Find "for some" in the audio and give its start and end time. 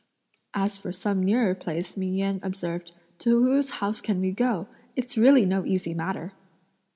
0.79-1.21